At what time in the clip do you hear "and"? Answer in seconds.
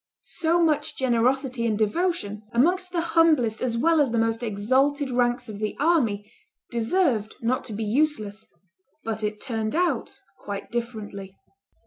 1.67-1.77